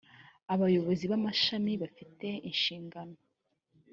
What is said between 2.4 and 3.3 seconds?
inshingano